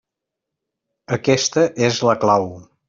Aquesta 1.19 1.67
és 1.91 2.05
la 2.11 2.21
clau. 2.27 2.53